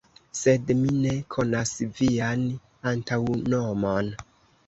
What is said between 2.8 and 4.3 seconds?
antaŭnomon.